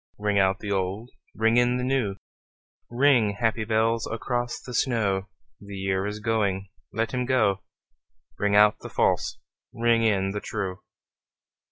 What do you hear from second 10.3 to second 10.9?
the true.